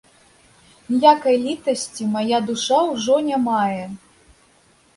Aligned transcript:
Ніякай 0.93 1.37
літасці 1.43 2.09
мая 2.15 2.39
душа 2.49 2.81
ўжо 2.93 3.21
не 3.29 3.37
мае. 3.47 3.85